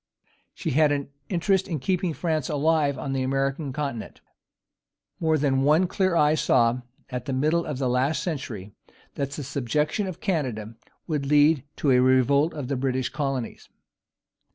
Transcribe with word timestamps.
She 0.55 0.71
had 0.71 0.91
an 0.91 1.09
interest 1.29 1.67
in 1.67 1.77
keeping 1.79 2.11
France 2.15 2.49
alive 2.49 2.97
on 2.97 3.13
the 3.13 3.21
American 3.21 3.71
continent. 3.71 4.19
More 5.19 5.37
than 5.37 5.61
one 5.61 5.85
clear 5.85 6.15
eye 6.15 6.33
saw, 6.33 6.81
at 7.11 7.25
the 7.25 7.33
middle 7.33 7.67
of 7.67 7.77
the 7.77 7.87
last 7.87 8.23
century, 8.23 8.73
that 9.13 9.29
the 9.29 9.43
subjection 9.43 10.07
of 10.07 10.19
Canada 10.19 10.73
would 11.05 11.27
lead 11.27 11.65
to 11.75 11.91
a 11.91 11.99
revolt 12.01 12.51
of 12.55 12.67
the 12.67 12.75
British 12.75 13.09
colonies. 13.09 13.69